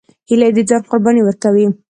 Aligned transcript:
هیلۍ 0.29 0.51
د 0.55 0.59
ځان 0.69 0.81
قرباني 0.91 1.21
ورکوي 1.23 1.65